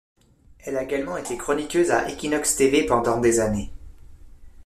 Elle 0.63 0.77
a 0.77 0.81
également 0.83 1.15
été 1.15 1.37
chroniqueuse 1.37 1.91
à 1.91 2.09
Équinoxe 2.09 2.55
tv 2.55 2.87
pendant 2.87 3.19
des 3.19 3.39
années. 3.39 3.71